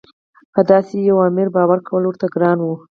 [0.53, 2.73] په داسې یوه امیر باور کول ورته ګران وو.